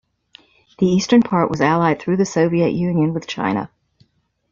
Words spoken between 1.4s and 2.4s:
was allied through the